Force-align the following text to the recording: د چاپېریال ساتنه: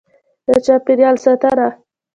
د 0.47 0.49
چاپېریال 0.65 1.15
ساتنه: 1.23 1.67